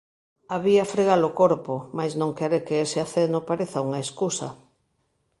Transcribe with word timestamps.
Había 0.53 0.89
frega-lo 0.91 1.29
corpo, 1.41 1.75
mais 1.97 2.13
non 2.21 2.31
quere 2.39 2.59
que 2.67 2.75
ese 2.85 2.99
aceno 3.07 3.39
pareza 3.49 3.85
unha 3.87 3.99
escusa. 4.05 4.49